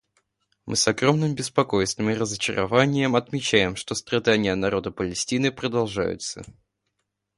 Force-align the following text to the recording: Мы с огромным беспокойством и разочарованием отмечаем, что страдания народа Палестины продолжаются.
Мы 0.65 0.77
с 0.77 0.87
огромным 0.87 1.35
беспокойством 1.35 2.09
и 2.09 2.15
разочарованием 2.15 3.15
отмечаем, 3.15 3.75
что 3.75 3.93
страдания 3.93 4.55
народа 4.55 4.89
Палестины 4.89 5.51
продолжаются. 5.51 6.43